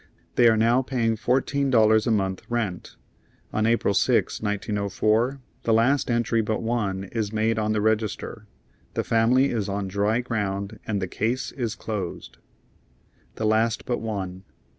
[0.33, 2.95] They are now paying fourteen dollars a month rent.
[3.53, 8.47] On April 6, 1904, the last entry but one is made on the register:
[8.95, 12.39] the family is on dry ground and the "case is closed."
[13.35, 14.43] The last but one.